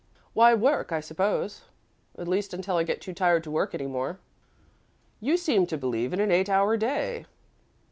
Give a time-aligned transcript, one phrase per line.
[0.33, 1.61] "Why, work, I suppose
[2.17, 4.17] at least until I get too tired to work any more."
[5.19, 7.27] "You seem to believe in an eight hour day."